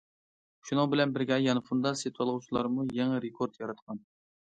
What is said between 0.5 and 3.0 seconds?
شۇنىڭ بىلەن بىرگە، يانفوندا سېتىۋالغۇچىلارمۇ